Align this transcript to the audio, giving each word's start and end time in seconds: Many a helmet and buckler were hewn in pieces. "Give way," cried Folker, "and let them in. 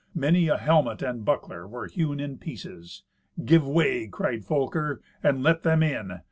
Many 0.15 0.47
a 0.47 0.57
helmet 0.57 1.03
and 1.03 1.23
buckler 1.23 1.67
were 1.67 1.85
hewn 1.85 2.19
in 2.19 2.39
pieces. 2.39 3.03
"Give 3.45 3.63
way," 3.67 4.07
cried 4.07 4.43
Folker, 4.43 4.99
"and 5.21 5.43
let 5.43 5.61
them 5.61 5.83
in. 5.83 6.19